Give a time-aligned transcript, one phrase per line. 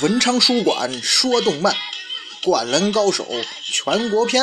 [0.00, 1.74] 文昌书馆说动漫，
[2.42, 3.26] 灌篮高手
[3.62, 4.42] 全国篇。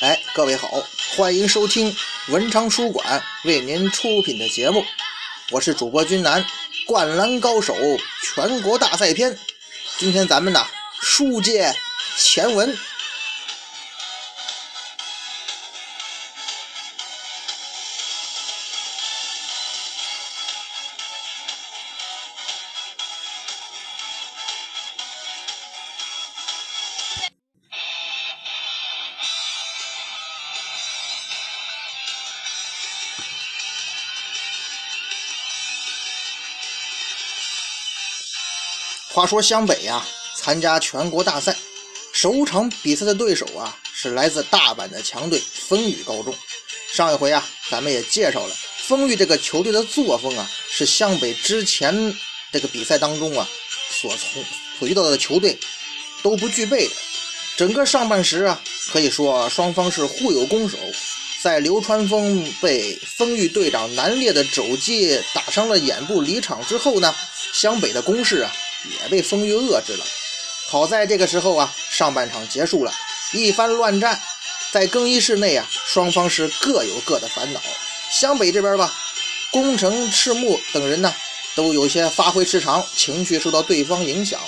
[0.00, 0.82] 哎，各位好，
[1.16, 1.94] 欢迎收听
[2.28, 4.84] 文昌书馆为您出品的节目，
[5.52, 6.44] 我是主播君南。
[6.84, 7.76] 灌篮高手
[8.22, 9.38] 全国大赛篇，
[9.98, 10.66] 今天咱们呢
[11.00, 11.72] 书接
[12.16, 12.76] 前文。
[39.18, 40.00] 话说湘北呀，
[40.36, 41.52] 参加全国大赛，
[42.12, 46.32] 首场比赛的对手啊是来自大阪的强队丰裕高中。
[46.92, 52.14] 上一回啊，咱们也介绍了丰裕这个球队的作风啊，是湘北之前
[52.52, 53.48] 这个比赛当中啊
[53.90, 54.44] 所从
[54.78, 55.58] 所遇到的球队
[56.22, 56.94] 都不具备的。
[57.56, 60.78] 整个上半时啊，可以说双方是互有攻守。
[61.42, 67.12] 在流川枫被丰裕队长南烈的肘击打伤了眼部离场之后呢，
[67.52, 68.52] 湘北的攻势啊。
[68.84, 70.04] 也被风裕遏制了。
[70.68, 72.92] 好在这个时候啊，上半场结束了，
[73.32, 74.20] 一番乱战，
[74.70, 77.60] 在更衣室内啊，双方是各有各的烦恼。
[78.10, 78.92] 湘北这边吧，
[79.50, 81.14] 宫城赤木等人呢，
[81.54, 84.38] 都有些发挥失常，情绪受到对方影响。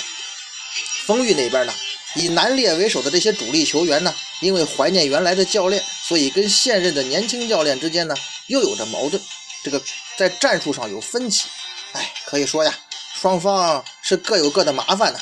[1.06, 1.72] 丰裕那边呢，
[2.14, 8.14] 以南烈为首的这些主力球员呢，因为怀念原来的教练，所以跟现任的年轻教练之间呢，
[8.46, 9.20] 又有着矛盾，
[9.64, 9.82] 这个
[10.16, 11.48] 在战术上有分歧。
[11.92, 12.78] 哎，可以说呀。
[13.20, 15.20] 双方是各有各的麻烦呢。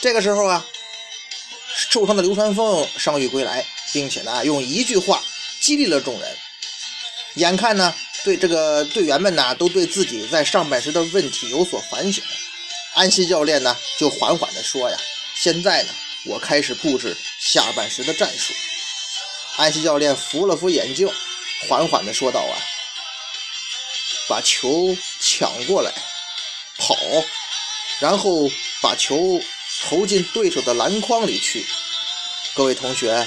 [0.00, 0.64] 这个时候啊，
[1.90, 5.22] 受伤的流川枫伤愈归来，并且呢，用一句话
[5.60, 6.36] 激励了众人。
[7.34, 12.24] 眼看呢，对这个队员们呢，都对自己在上半时的问题有所反省。
[12.94, 14.96] 安西教练呢，就缓缓地说呀
[15.36, 15.90] ：“现在呢，
[16.24, 18.54] 我开始布置下半时的战术。”
[19.56, 21.06] 安西教练扶了扶眼镜，
[21.68, 22.56] 缓缓地说道：“啊，
[24.26, 25.92] 把球抢过来。”
[26.86, 26.98] 跑，
[27.98, 28.50] 然后
[28.82, 29.40] 把球
[29.84, 31.64] 投进对手的篮筐里去。
[32.54, 33.26] 各位同学，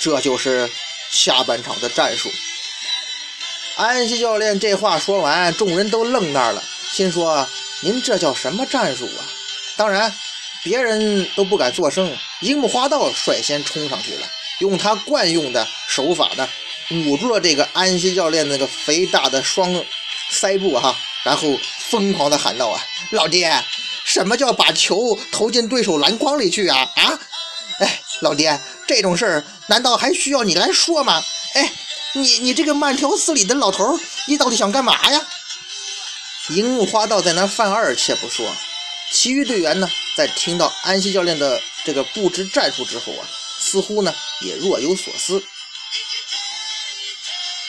[0.00, 0.70] 这就是
[1.10, 2.32] 下半场的战术。
[3.76, 7.46] 安西教练这话说完，众人都愣那儿了，心说
[7.80, 9.20] ：“您这叫什么战术啊？”
[9.76, 10.12] 当然，
[10.62, 12.16] 别人都不敢作声。
[12.40, 14.26] 樱木花道率先冲上去了，
[14.60, 16.48] 用他惯用的手法呢，
[16.90, 19.70] 捂住了这个安西教练那个肥大的双
[20.32, 20.96] 腮部，哈。
[21.24, 21.48] 然后
[21.90, 22.80] 疯狂地喊道：“啊，
[23.12, 23.64] 老爹，
[24.04, 26.90] 什么叫把球投进对手篮筐里去啊？
[26.96, 27.18] 啊，
[27.80, 31.22] 哎，老爹，这种事儿难道还需要你来说吗？
[31.54, 31.72] 哎，
[32.12, 35.26] 你你这个慢条斯理的老头，你到底想干嘛呀？”
[36.50, 38.50] 樱木花道在那犯二且不说，
[39.10, 43.28] 其余队员呢，在听到安西教练的这个布置战术之后啊，
[43.58, 45.42] 似乎呢也若有所思。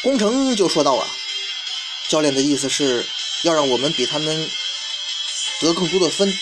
[0.01, 1.07] 工程就说道：“啊，
[2.07, 3.05] 教练的意思是。”
[3.43, 4.49] 要让我们比他们
[5.61, 6.37] 得更多的分，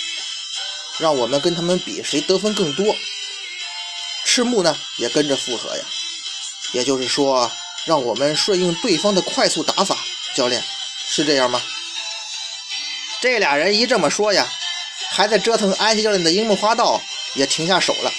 [0.98, 2.96] 让我们跟他们比谁得分更多。
[4.26, 5.84] 赤木呢也跟着附和呀，
[6.72, 7.52] 也就是说，
[7.86, 9.98] 让我们顺应对方的快速打法。
[10.36, 10.64] 教练
[11.08, 11.62] 是这样吗？
[13.22, 14.48] 这俩人一这么说呀，
[15.10, 17.02] 还在折腾安西教练的樱木花道
[17.36, 18.12] 也停下手了。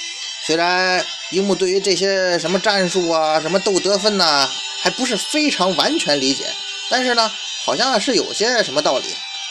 [0.45, 4.51] 虽然樱木对于这些什么战术啊、什么斗得分呐，
[4.83, 6.45] 还不是非常完全理解，
[6.89, 7.33] 但是呢。
[7.69, 9.05] 好像是有些什么道理。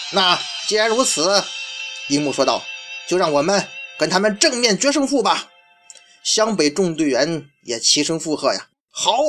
[0.10, 1.44] 那既然如此，
[2.08, 2.66] 樱木说道
[3.08, 3.68] ：“就让我们
[4.00, 5.48] 跟他们正面决胜负吧。”
[6.26, 8.70] 湘北众队员也齐声附和呀。
[8.90, 9.20] 好。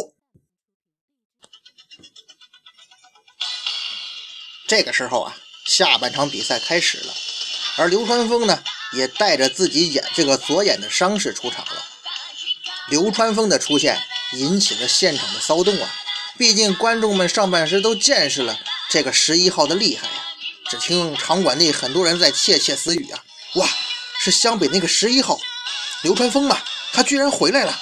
[4.67, 7.13] 这个时候啊，下半场比赛开始了，
[7.77, 11.85] 而流川枫呢，也带着自己眼这个左眼的伤势出场了。
[12.89, 14.01] 流川枫的出现
[14.33, 15.95] 引起了现场的骚动啊！
[16.39, 18.59] 毕竟观众们上半时都见识了。
[18.91, 20.15] 这个十一号的厉害呀！
[20.71, 23.23] 只听场馆内很多人在窃窃私语啊！
[23.55, 23.69] 哇，
[24.19, 25.39] 是湘北那个十一号
[26.03, 26.65] 流川枫啊！
[26.93, 27.79] 他居然回来了！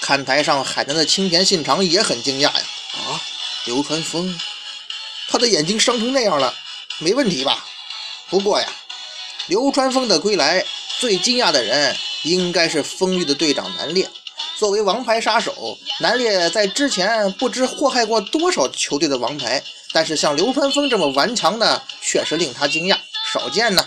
[0.00, 2.62] 看台上海南的青田信长也很惊讶呀！
[2.94, 3.20] 啊，
[3.66, 4.38] 流川枫，
[5.28, 6.54] 他的眼睛伤成那样了，
[6.98, 7.66] 没问题吧？
[8.30, 8.68] 不过呀，
[9.46, 10.64] 流川枫的归来，
[10.98, 14.10] 最惊讶的人应该是丰裕的队长南烈。
[14.58, 19.62] 作为王牌杀手，南烈在之前不知祸害过多少球队的王牌，
[19.92, 22.96] 但是像流川枫这么顽强的，确实令他惊讶，
[23.32, 23.86] 少见呢。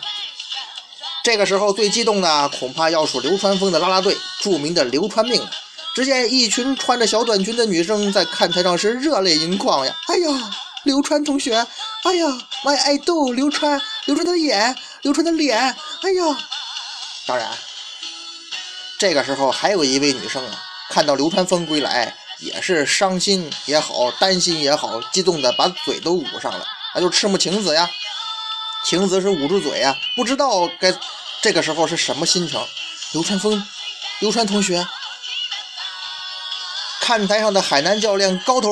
[1.23, 5.49] 这个时候最激动的恐怕要数流川枫的啦啦队，著名的流川命了。
[5.95, 9.95] 只见一群穿着小短裙的女生在看台上是热泪盈眶呀！
[10.07, 10.51] 哎呀，
[10.83, 11.55] 流川同学，
[12.03, 12.27] 哎呀
[12.63, 16.37] ，my idol 流川流川的眼，流川的脸，哎呀！
[17.25, 17.49] 当然，
[18.97, 27.89] 这个时候还有一位女生啊，看到流川枫归来，也是伤心也好，担心也好，激动的把嘴都捂上了，那就赤木晴子呀。
[28.85, 30.93] 晴子是捂住嘴呀，不知道该
[31.41, 32.63] 这个时候是什么心情。
[33.11, 33.67] 流川枫，
[34.19, 34.85] 流川同学，
[37.01, 38.69] 看台上的海南教练高头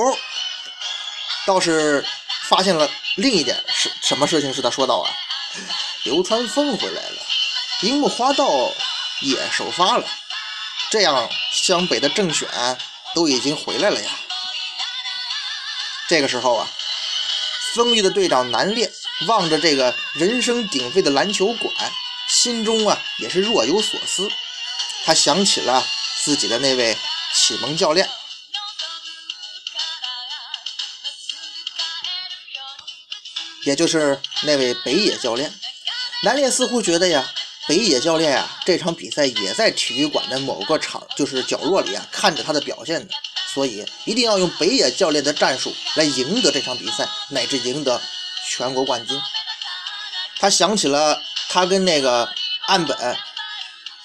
[1.45, 2.05] 倒是
[2.47, 4.53] 发现了另一点是什么事情？
[4.53, 5.09] 是他说道啊，
[6.03, 7.17] 流川枫回来了，
[7.81, 8.45] 樱木花道
[9.23, 10.05] 也首发了，
[10.91, 12.47] 这样湘北的正选
[13.15, 14.11] 都已经回来了呀。
[16.07, 16.67] 这个时候啊，
[17.73, 18.91] 丰裕的队长南烈。
[19.27, 21.73] 望着这个人声鼎沸的篮球馆，
[22.27, 24.29] 心中啊也是若有所思。
[25.05, 25.85] 他想起了
[26.23, 26.97] 自己的那位
[27.33, 28.09] 启蒙教练，
[33.63, 35.53] 也就是那位北野教练。
[36.23, 37.31] 南烈似乎觉得呀，
[37.67, 43.13] 北野教练啊这场比赛也在体育馆的某个场，就是角落里啊看着他的表现的，
[43.53, 48.01] 所以一定要用北野教练的战术来赢得这场比赛，乃至赢得。
[48.45, 49.17] 全国冠军，
[50.37, 51.17] 他想起了
[51.47, 52.27] 他跟那个
[52.67, 52.95] 岸本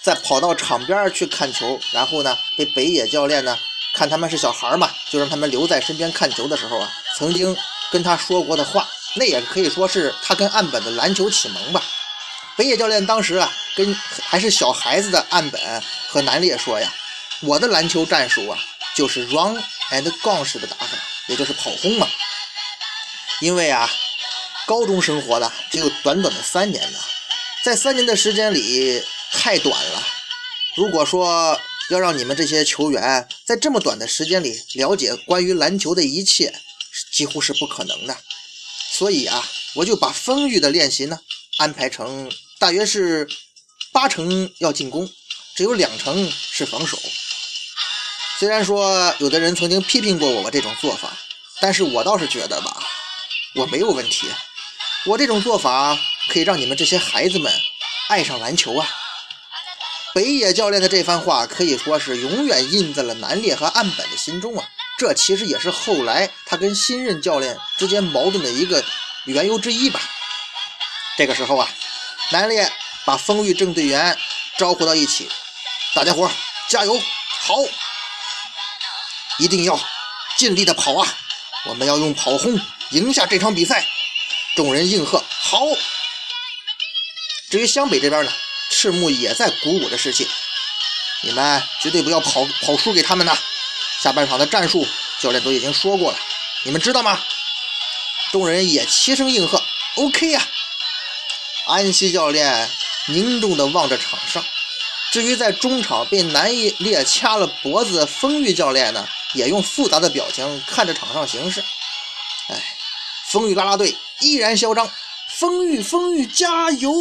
[0.00, 3.58] 在跑到场边去看球，然后呢被北野教练呢
[3.94, 7.54] 看他们是小孩嘛，就让他们留在身边看球的时候啊，曾经
[7.90, 11.82] 跟他说过的话，那也可以说是他跟岸本的篮球启蒙吧。
[12.58, 16.92] 北野教练当时啊跟还是小孩子的岸本和南烈说呀，
[17.40, 18.58] 我的篮球战术啊
[18.94, 19.56] 就是 run
[19.92, 20.88] and gun 式的打法，
[21.28, 22.06] 也就是跑轰嘛，
[23.40, 23.88] 因为啊。
[24.66, 26.98] 高中生活的只有短短的三年呢，
[27.64, 29.02] 在三年的时间里
[29.32, 30.06] 太短了。
[30.76, 31.58] 如果说
[31.88, 36.52] 要让你们这些球员在这么短的时间里了解关于篮球的一切，
[37.10, 38.14] 几乎是不可能的。
[38.90, 41.18] 所以啊，我就把丰裕的练习呢
[41.56, 43.28] 安排成大约是
[43.92, 45.08] 八成要进攻，
[45.54, 46.98] 只有两成是防守。
[48.38, 51.16] 虽然说有的人曾经批评过我这种做法，
[51.60, 52.82] 但是我倒是觉得吧，
[53.54, 54.28] 我没有问题。
[55.06, 55.96] 我这种做法
[56.28, 57.52] 可以让你们这些孩子们
[58.08, 58.88] 爱上篮球啊！
[60.14, 64.68] 北野教练的这番话可以说是永远印在了南烈和岸本的心中啊！
[64.98, 68.84] 这其实也是后来他跟新任教练之间矛盾的一个
[69.26, 70.00] 缘由之一吧。
[71.16, 71.68] 这个时候啊，
[72.30, 72.70] 南烈
[73.04, 74.16] 把丰裕正队员
[74.58, 75.28] 招呼到一起，
[75.94, 76.30] 大家伙
[76.68, 77.00] 加油，
[77.40, 77.54] 好，
[79.38, 79.80] 一定要
[80.36, 81.08] 尽力的跑啊！
[81.64, 82.60] 我们要用跑轰
[82.90, 83.86] 赢下这场比赛。
[84.56, 85.60] 众人应和，好。
[87.48, 88.32] 至于湘北这边呢，
[88.70, 90.28] 赤木也在鼓舞着士气，
[91.22, 93.38] 你们绝对不要跑跑输给他们呐！
[94.00, 94.86] 下半场的战术，
[95.18, 96.18] 教练都已经说过了，
[96.64, 97.22] 你们知道吗？
[98.30, 99.62] 众人也齐声应和
[99.94, 100.46] ，OK 呀。
[101.68, 102.66] 安西教练
[103.08, 104.42] 凝重地望着场上，
[105.12, 111.62] 至于在中场被南一烈掐了脖子的丰裕教练呢，也用复杂的表情看着场上形势。
[112.48, 112.76] 哎，
[113.28, 113.94] 丰裕啦啦队。
[114.20, 114.90] 依然嚣张，
[115.28, 116.92] 丰裕丰裕加油！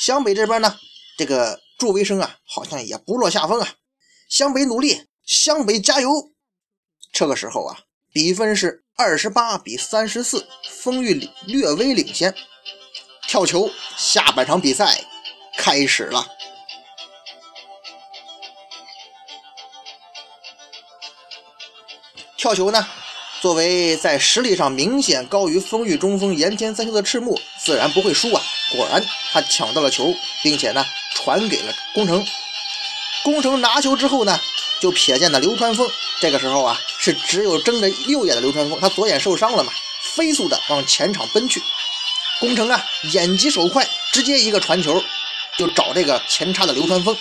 [0.00, 0.78] 湘北这边呢，
[1.16, 3.68] 这个助威声啊，好像也不落下风啊。
[4.28, 6.10] 湘北努力，湘北加油！
[7.12, 7.78] 这个时候啊，
[8.12, 12.34] 比分是二十八比三十四，丰裕略微领先。
[13.34, 14.96] 跳球，下半场比赛
[15.56, 16.24] 开始了。
[22.36, 22.86] 跳球呢？
[23.40, 28.40] 作为在实力上明显高于丰裕中锋岩田三雄的赤木，自然不会输啊！
[28.70, 30.14] 果然，他抢到了球，
[30.44, 30.86] 并且呢
[31.16, 32.24] 传给了宫城。
[33.24, 34.38] 宫城拿球之后呢，
[34.78, 35.90] 就瞥见了流川枫。
[36.20, 39.72] 这个时候啊，是只有睁着右眼的流川枫，他左眼受伤了嘛，
[40.14, 41.60] 飞速的往前场奔去。
[42.44, 45.02] 宫城啊，眼疾手快，直接一个传球
[45.56, 47.16] 就找这个前插的流川枫。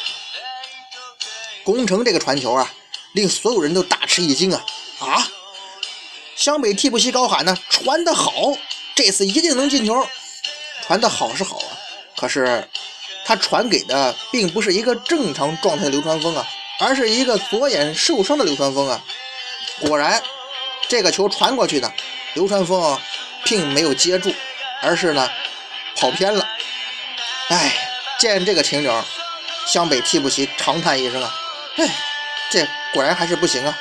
[1.63, 2.69] 宫城这个传球啊，
[3.13, 4.65] 令所有人都大吃一惊啊
[4.99, 5.25] 啊！
[6.35, 8.33] 湘北替补席高喊呢，传得好，
[8.95, 10.05] 这次一定能进球。
[10.85, 11.71] 传得好是好啊，
[12.17, 12.67] 可是
[13.25, 16.45] 他传给的并不是一个正常状态的流川枫啊，
[16.81, 19.01] 而是一个左眼受伤的流川枫啊。
[19.79, 20.21] 果然，
[20.89, 21.89] 这个球传过去呢，
[22.33, 22.99] 流川枫
[23.45, 24.33] 并没有接住，
[24.83, 25.29] 而是呢
[25.95, 26.47] 跑偏了。
[27.49, 27.73] 哎，
[28.19, 29.03] 见这个情景，
[29.65, 31.33] 湘北替补席长叹一声啊，
[31.77, 31.89] 哎，
[32.51, 33.77] 这果然还是不行啊。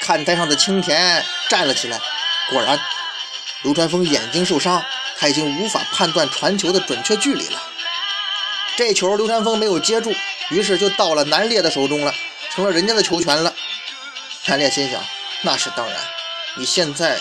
[0.00, 1.98] 看台上的青田站了起来，
[2.50, 2.78] 果然，
[3.62, 4.84] 流川枫眼睛受伤，
[5.18, 7.60] 他已经无法判断传球的准确距离了。
[8.76, 10.14] 这球流川枫没有接住，
[10.50, 12.14] 于是就到了南烈的手中了，
[12.50, 13.52] 成了人家的球权了。
[14.46, 15.02] 南烈心想：
[15.42, 15.96] 那是当然，
[16.54, 17.18] 你现在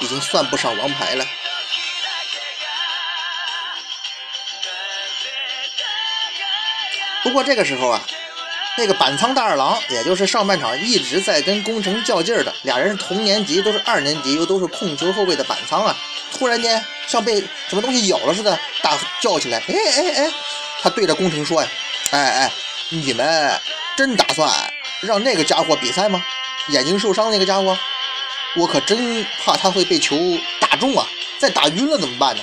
[0.00, 1.26] 已经算不上王牌了。
[7.26, 8.00] 不过这个时候啊，
[8.78, 15.96] 那个板仓大二郎，也就是上半场一直在跟宫城较劲儿的俩人同年级，都是二年级，又都是控球后卫的板仓啊，
[16.32, 20.32] 突然间像被什么东西咬了似的，大叫起来：“哎哎哎！”
[20.80, 21.68] 他对着宫城说：“呀，
[22.12, 22.52] 哎哎，
[22.90, 23.60] 你们
[23.96, 24.48] 真打算
[25.00, 26.24] 让那个家伙比赛吗？
[26.68, 27.76] 眼睛受伤那个家伙，
[28.54, 30.16] 我可真怕他会被球
[30.60, 31.04] 打中啊！
[31.40, 32.42] 再打晕了怎么办呢？”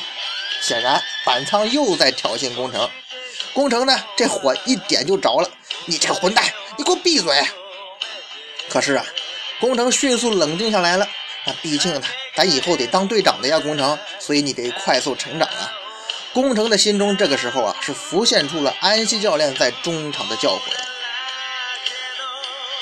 [0.60, 2.90] 显然，板仓又在挑衅宫城。
[3.54, 5.50] 宫城呢，这火一点就着了。
[5.86, 6.44] 你这个混蛋，
[6.76, 7.32] 你给我闭嘴！
[8.68, 9.06] 可是啊，
[9.60, 11.08] 宫城迅速冷静下来了。
[11.46, 12.02] 那毕竟呢，
[12.36, 15.72] 咱以后得当队长的呀，宫城，所以你得快速成长啊。
[16.34, 20.60] 宫城的心中这个时候啊，是浮现出了安西教练在中场的教诲。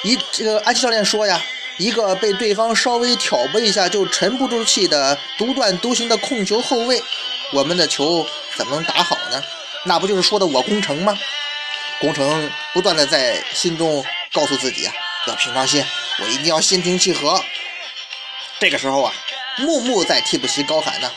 [0.03, 1.41] 一这个安西教练说呀，
[1.77, 7.03] 一个被对方稍微挑拨一下就沉不住气的独断独行的控球后卫，
[7.51, 8.25] 我们的球
[8.55, 9.43] 怎么能打好呢？
[9.83, 11.17] 那不就是说的我攻城吗？
[11.99, 14.93] 攻城不断的在心中告诉自己啊，
[15.27, 15.85] 要平常心，
[16.19, 17.43] 我一定要心平气和。
[18.59, 19.13] 这个时候啊，
[19.57, 21.11] 木木在替补席高喊呢：“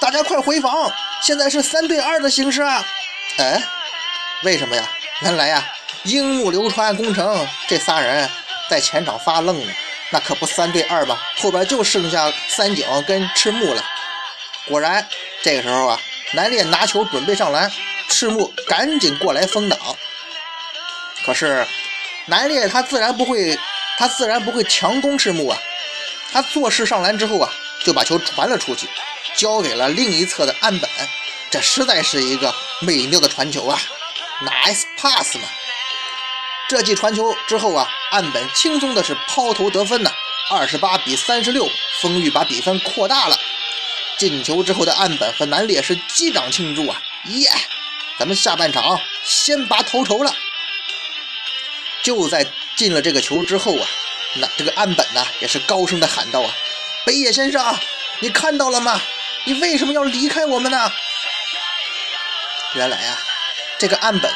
[0.00, 0.90] 大家快回防，
[1.22, 2.84] 现在是三对二的形势啊！”
[3.38, 3.62] 哎，
[4.42, 4.82] 为什么呀？
[5.20, 5.66] 原来呀，
[6.04, 8.28] 樱木、流川、宫城这仨人
[8.68, 9.72] 在前场发愣呢，
[10.10, 11.22] 那可不三对二吧？
[11.38, 13.82] 后边就剩下三井跟赤木了。
[14.66, 15.06] 果然，
[15.42, 16.00] 这个时候啊。
[16.32, 17.70] 南烈拿球准备上篮，
[18.08, 19.78] 赤木赶紧过来封挡。
[21.24, 21.66] 可是
[22.26, 23.58] 南烈他自然不会，
[23.98, 25.58] 他自然不会强攻赤木啊。
[26.32, 27.50] 他做事上篮之后啊，
[27.84, 28.88] 就把球传了出去，
[29.34, 30.90] 交给了另一侧的岸本。
[31.50, 33.80] 这实在是一个美妙的传球啊
[34.42, 35.44] ，nice pass 嘛。
[36.68, 40.10] 这记传球之后啊，岸本轻松的是抛投得分呐，
[40.50, 41.68] 二十八比三十六，
[42.00, 43.38] 丰裕把比分扩大了。
[44.18, 47.02] 进球之后的岸本和南烈是击掌庆祝啊！
[47.26, 47.50] 耶，
[48.18, 50.34] 咱们下半场先拔头筹了。
[52.02, 52.46] 就在
[52.76, 53.88] 进了这个球之后啊，
[54.36, 56.54] 那这个岸本呢也是高声的喊道啊
[57.04, 57.76] ：“北野先生，
[58.20, 59.00] 你看到了吗？
[59.44, 60.92] 你为什么要离开我们呢？”
[62.74, 63.18] 原来啊，
[63.78, 64.32] 这个岸本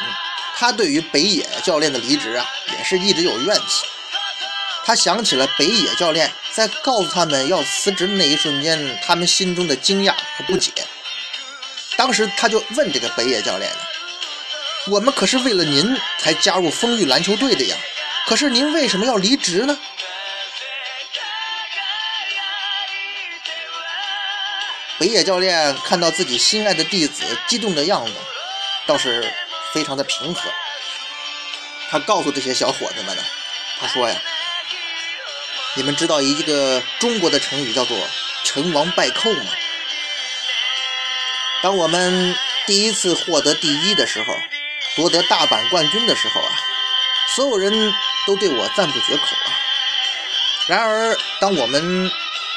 [0.57, 3.87] 他对于北野教练的离职啊，也是一直有怨气。
[4.85, 10.73] 他想起了北野教练在告诉他们要辞职的那一瞬间，他们心中的惊讶和不解。
[11.97, 13.71] 当时他就问这个北野教练
[14.89, 17.77] ：“我们可是为了您才加入丰裕篮球队的呀，
[18.27, 19.79] 可是您为什么要离职呢？”
[24.99, 28.13] 北野教练看到自己心爱的弟子激动的样子，
[28.87, 29.33] 倒是
[29.73, 30.51] 非常的平和。
[31.91, 33.23] 他告诉这些小伙子们呢，
[33.79, 34.21] 他说呀。
[35.77, 37.97] 你们知道一个中国的成语叫做
[38.45, 39.53] “成王败寇”吗？
[41.63, 42.35] 当我们
[42.67, 44.35] 第一次获得第一的时候，
[44.97, 46.51] 夺得大阪冠军的时候啊，
[47.35, 47.95] 所有人
[48.27, 49.53] 都对我赞不绝口啊。
[50.67, 52.11] 然而，当我们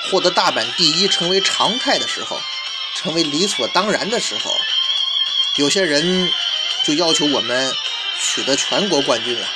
[0.10, 2.42] 获得大阪第一成为常态的时候，
[2.96, 4.58] 成为理所当然的时候，
[5.58, 6.32] 有些人
[6.84, 7.72] 就要求我们
[8.20, 9.48] 取得全国冠军了。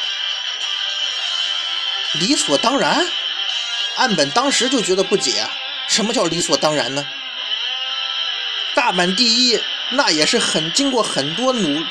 [2.13, 3.09] 理所当然？
[3.97, 5.45] 岸本当时就觉得不解，
[5.87, 7.05] 什么叫理所当然呢？
[8.75, 9.59] 大阪第一，
[9.93, 11.83] 那也是很经过很多努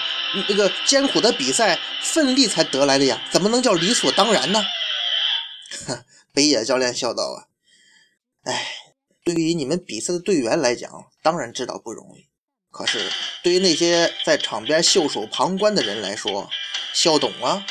[0.48, 4.64] 那个艰苦的比赛奋力才得来的呀，怎么能叫理所当然呢？
[5.86, 7.50] 哼 北野教练笑道啊，
[8.44, 8.68] 哎，
[9.24, 10.88] 对于你们比赛的队员来讲，
[11.22, 12.28] 当然知道不容易，
[12.70, 13.10] 可是
[13.42, 16.48] 对于那些在场边袖手旁观的人来说，
[16.92, 17.66] 肖董啊，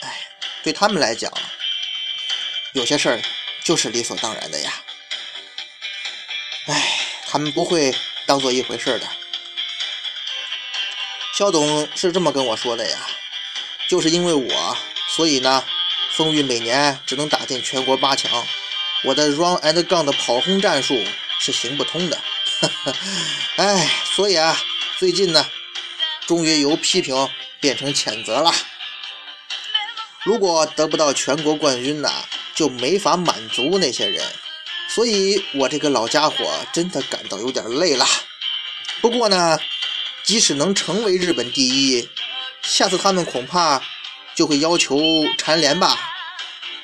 [0.00, 0.28] 哎，
[0.64, 1.32] 对他们来讲，
[2.72, 3.22] 有些事儿。
[3.66, 4.72] 就是理所当然的呀，
[6.66, 7.92] 哎，他们不会
[8.24, 9.08] 当做一回事的。
[11.34, 12.96] 肖董是这么跟我说的呀，
[13.88, 14.76] 就是因为我，
[15.08, 15.64] 所以呢，
[16.12, 18.46] 风裕每年只能打进全国八强，
[19.02, 21.04] 我的 run and gun 的跑轰战术
[21.40, 22.22] 是行不通的。
[23.56, 24.56] 哎，所以啊，
[24.96, 25.44] 最近呢，
[26.24, 28.54] 终于由批评变成谴责了。
[30.22, 32.08] 如果得不到全国冠军呢？
[32.56, 34.24] 就没法满足那些人，
[34.88, 36.36] 所以我这个老家伙
[36.72, 38.06] 真的感到有点累了。
[39.02, 39.58] 不过呢，
[40.24, 42.08] 即使能成为日本第一，
[42.62, 43.82] 下次他们恐怕
[44.34, 44.98] 就会要求
[45.36, 45.98] 蝉联吧。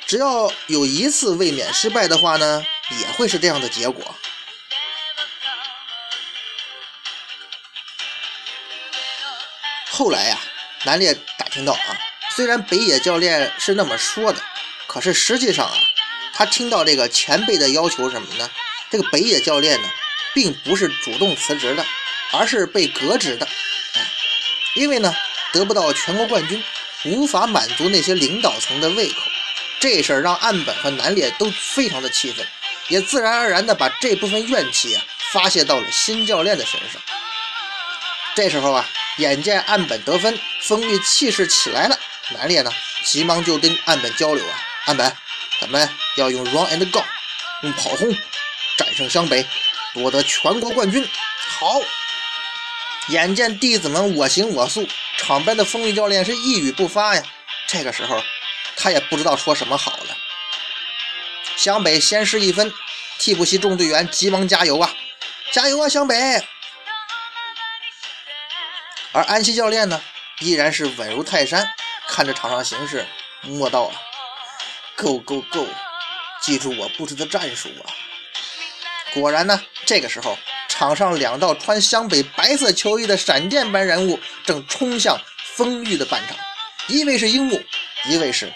[0.07, 2.63] 只要有一次卫冕失败的话呢，
[3.01, 4.15] 也会是这样的结果。
[9.89, 10.39] 后来呀，
[10.85, 11.99] 南烈打听到啊，
[12.37, 14.43] 虽然北野教练是那么说的。
[14.93, 15.73] 可是实际上啊，
[16.35, 18.51] 他听到这个前辈的要求什么呢？
[18.91, 19.89] 这个北野教练呢，
[20.35, 21.83] 并不是主动辞职的，
[22.31, 23.49] 而是被革职的。
[24.75, 25.15] 因为呢，
[25.51, 26.63] 得不到全国冠军，
[27.07, 29.23] 无法满足那些领导层的胃口。
[29.81, 32.47] 这事儿让岸本和南烈都非常的气愤，
[32.89, 37.01] 也自然而然的把这部分怨气啊发泄到了新教练的身上。
[38.35, 41.99] 这时候啊，眼见岸本得分，丰裕气势起来了，
[42.35, 42.71] 南烈呢
[43.03, 45.17] 急忙就跟岸本交流啊，安本，
[45.61, 47.03] 咱们要用 run and go，
[47.63, 48.13] 用跑轰
[48.77, 49.47] 战胜湘北，
[49.95, 51.09] 夺得全国冠军。
[51.49, 51.81] 好。
[53.09, 57.23] 眼见弟子们我行我素，场边的丰裕教练是一语不发呀。
[57.67, 58.23] 这个时候，
[58.77, 60.17] 他也不知道说什么好了。
[61.57, 62.73] 湘北先失一分，
[63.19, 64.95] 替补席众队员急忙加油啊，
[65.53, 66.15] 加油啊，湘北！
[69.13, 70.01] 而安西教练呢，
[70.39, 71.69] 依然是稳如泰山，
[72.07, 73.05] 看着场上形势，
[73.43, 73.95] 默道啊
[75.03, 75.67] ，Go Go Go，
[76.41, 77.91] 记住我布置的战术啊。
[79.13, 80.39] 果然呢，这个时候。
[80.69, 85.21] 场上两道穿湘北白色球衣的闪电般人物正冲向
[85.55, 86.37] 丰裕的半场，
[86.89, 87.63] 一位是樱木，
[88.07, 88.51] 一位是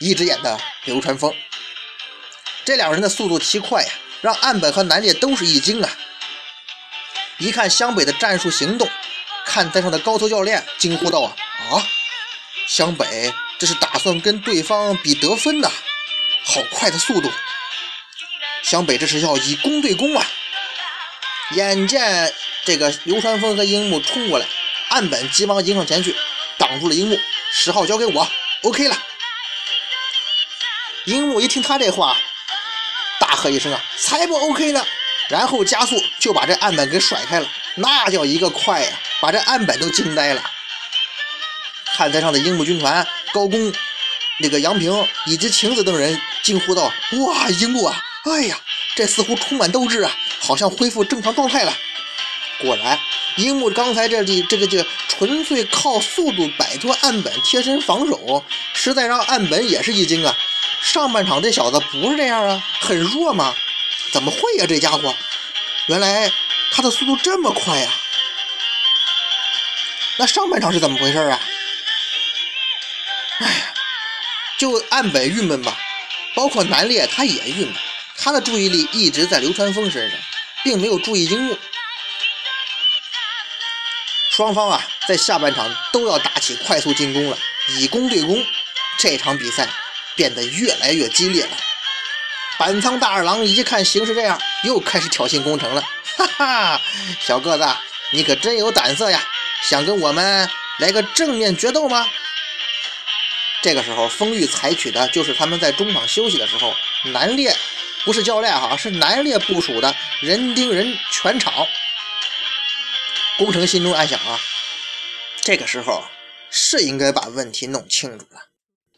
[0.00, 1.32] 一只眼的流川枫。
[2.64, 3.88] 这两人的速度奇快呀，
[4.20, 5.88] 让岸本和南烈都是一惊啊！
[7.38, 8.86] 一看湘北的战术行动，
[9.46, 11.36] 看台上的高头教练惊呼道：“啊
[11.70, 11.86] 啊！
[12.66, 15.70] 湘北这是打算跟对方比得分呐？
[16.44, 17.30] 好快的速度！
[18.62, 20.26] 湘北这是要以攻对攻啊！”
[21.56, 22.32] 眼见
[22.64, 24.46] 这个流川枫和樱木冲过来，
[24.90, 26.14] 岸本急忙迎上前去，
[26.58, 27.18] 挡住了樱木。
[27.52, 28.28] 十号交给我
[28.62, 28.96] ，OK 了。
[31.06, 32.16] 樱木一听他这话，
[33.18, 34.86] 大喝一声啊，才不 OK 呢！
[35.28, 40.42] 然后加速就把这岸本给甩开了，那叫一个快呀，把这岸本都惊呆了。
[41.96, 43.72] 看台上的樱木军团高攻、
[44.38, 46.20] 那个杨平以及晴子等人
[46.50, 46.92] 惊呼道
[47.24, 48.58] ：“哇，樱木啊，哎呀，
[48.96, 50.10] 这似乎充满斗志啊！”
[50.42, 51.72] 好像恢复正常状态了。
[52.60, 52.98] 果然，
[53.36, 60.36] 樱木刚才这里这个这个纯粹靠速度摆脱岸本贴身防守，实在让岸本也是一惊啊！
[60.82, 63.54] 上半场这小子不是这样啊，很弱吗？
[64.12, 64.66] 怎么会呀？
[64.68, 65.14] 这家伙，
[65.86, 66.28] 原来
[66.72, 67.88] 他的速度这么快呀！
[70.16, 71.40] 那上半场是怎么回事啊？
[73.38, 73.74] 哎呀，
[74.58, 75.78] 就岸本郁闷吧，
[76.34, 77.74] 包括南烈他也郁闷，
[78.16, 80.18] 他的注意力一直在流川枫身上。
[80.62, 81.56] 并没有注意樱木，
[84.30, 87.38] 双方啊在下半场都要打起快速进攻了，
[87.78, 88.44] 以攻对攻，
[88.98, 89.66] 这场比赛
[90.14, 91.50] 变得越来越激烈了。
[92.58, 95.82] 板仓大二郎一看形势这样，又开始挑衅攻城了，
[96.18, 96.80] 哈哈，
[97.18, 97.66] 小个子，
[98.12, 99.18] 你可真有胆色呀，
[99.62, 100.46] 想跟我们
[100.78, 102.06] 来个正面决斗吗？
[103.62, 106.74] 这个时候，丰裕采取的就是他们在中场休息的时候
[107.12, 107.54] 南列。
[108.02, 111.52] 不是教练哈，是南列部署的人盯人全场。
[113.36, 114.40] 工程心中暗想啊，
[115.42, 116.02] 这个时候
[116.50, 118.40] 是应该把问题弄清楚了，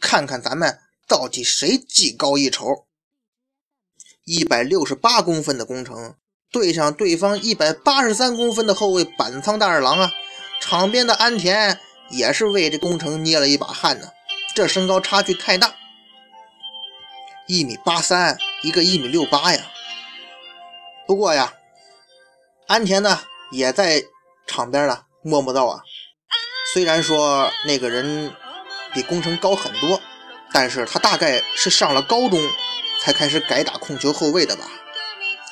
[0.00, 2.86] 看看咱们到底谁技高一筹。
[4.24, 6.14] 一百六十八公分的工程
[6.52, 10.12] 对上对方一百八十三公分的后卫板仓大二郎啊，
[10.60, 14.06] 场边的安田也是为这工程捏了一把汗呢，
[14.54, 15.74] 这身高差距太大。
[17.46, 19.60] 一米八三，一个一米六八呀。
[21.06, 21.52] 不过呀，
[22.66, 24.04] 安田呢也在
[24.46, 25.82] 场边呢默默道啊，
[26.72, 28.32] 虽然说那个人
[28.92, 30.00] 比宫城高很多，
[30.52, 32.40] 但是他大概是上了高中
[33.00, 34.64] 才开始改打控球后卫的吧。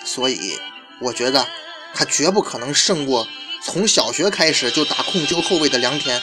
[0.04, 0.58] 所以
[1.00, 1.46] 我觉得
[1.94, 3.26] 他绝不可能胜过
[3.62, 6.20] 从小学开始就打控球后卫的良田。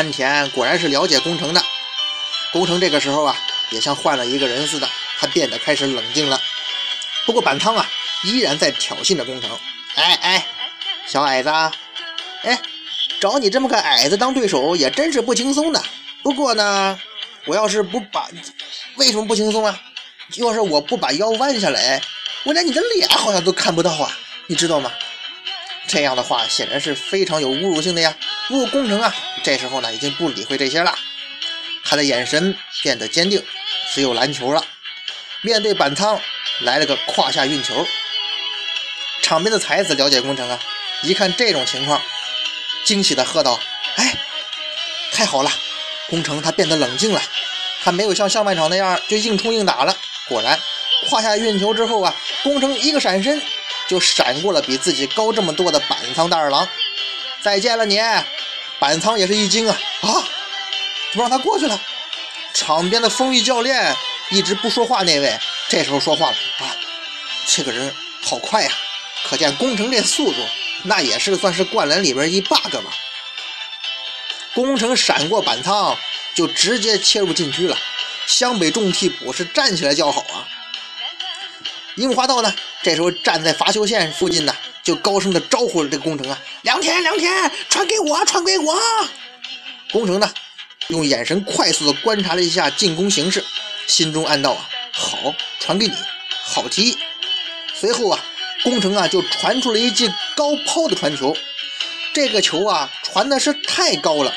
[0.00, 1.62] 安田果然是了解工程的，
[2.54, 3.36] 工程这个时候啊。
[3.70, 4.88] 也像换了一个人似的，
[5.20, 6.40] 他变得开始冷静了。
[7.24, 7.88] 不过板仓啊，
[8.24, 9.48] 依然在挑衅着工程。
[9.94, 10.46] 哎哎，
[11.06, 11.48] 小矮子，
[12.42, 12.60] 哎，
[13.20, 15.80] 找你这么个矮子当对手也真是不轻松的。
[16.20, 16.98] 不过呢，
[17.44, 18.28] 我要是不把，
[18.96, 19.80] 为什么不轻松啊？
[20.34, 22.02] 要是我不把腰弯下来，
[22.42, 24.10] 我连你的脸好像都看不到啊，
[24.48, 24.90] 你知道吗？
[25.92, 28.16] 这样的话显然是非常有侮辱性的呀。
[28.46, 30.96] 不过工程啊，这时候呢已经不理会这些了，
[31.82, 33.42] 他的眼神变得坚定。
[33.92, 34.64] 只有篮球了。
[35.42, 36.20] 面对板仓，
[36.60, 37.84] 来了个胯下运球。
[39.20, 40.60] 场边的才子了解工程啊，
[41.02, 42.00] 一看这种情况，
[42.84, 43.58] 惊喜的喝道
[43.96, 44.16] ：“哎，
[45.10, 45.50] 太好了！
[46.08, 47.20] 工程他变得冷静了，
[47.82, 49.96] 他没有像上半场那样就硬冲硬打了。
[50.28, 50.56] 果然，
[51.08, 53.42] 胯下运球之后啊，工程一个闪身
[53.90, 56.68] 就闪过了比自己高这么多的板仓大二郎。
[57.42, 57.98] 再见了你！
[58.78, 60.08] 板仓也是一惊啊啊，
[61.10, 61.80] 怎么让他过去了？
[62.54, 63.96] 场边的丰裕教练
[64.30, 65.36] 一直不说话，那位
[65.68, 66.70] 这时候说话了啊，
[67.48, 68.70] 这个人好快呀，
[69.24, 70.38] 可见工程这速度
[70.84, 72.92] 那也是算是灌篮里边一 bug 吧。
[74.54, 75.98] 工程闪过板仓，
[76.32, 77.76] 就直接切入禁区了。
[78.28, 80.46] 湘北众替补是站起来叫好啊！
[81.96, 88.74] 樱木花道呢，这时候站在罚球线附近呢，就高声的招呼了这个工程啊：“两天两天，传给我，传给我！”
[89.92, 90.32] 工程呢，
[90.88, 93.44] 用眼神快速的观察了一下进攻形势，
[93.86, 95.94] 心中暗道啊：“好，传给你，
[96.42, 96.98] 好提议。”
[97.74, 98.24] 随后啊，
[98.62, 101.36] 工程啊就传出了一记高抛的传球，
[102.14, 104.34] 这个球啊传的是太高了，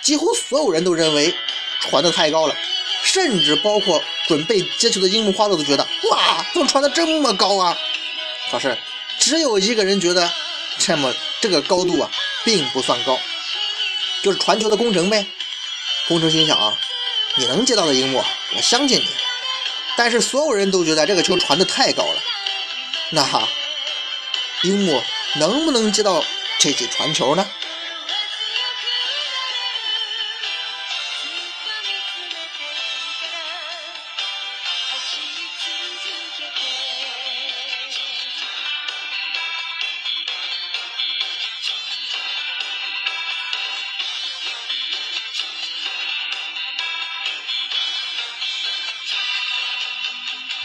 [0.00, 1.34] 几乎所有人都认为
[1.80, 2.54] 传的太高了。
[3.02, 7.76] 甚至包括准备接球的樱木花道都觉得，哇，怎么传的这么高啊？
[8.50, 8.76] 可是
[9.18, 10.30] 只有一个人觉得，
[10.78, 12.10] 这么这个高度啊，
[12.44, 13.18] 并不算高，
[14.22, 15.26] 就是传球的工程呗。
[16.08, 16.76] 工程心想啊，
[17.36, 18.22] 你能接到的樱木，
[18.56, 19.08] 我相信你。
[19.96, 22.22] 但是所有人都觉得这个球传的太高了，
[23.10, 23.48] 那哈
[24.62, 25.02] 樱木
[25.36, 26.24] 能不能接到
[26.58, 27.46] 这记传球呢？